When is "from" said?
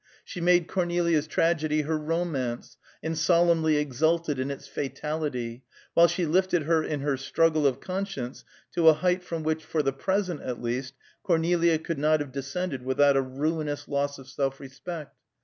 9.21-9.43